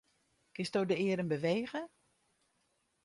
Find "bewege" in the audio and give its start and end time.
1.33-1.81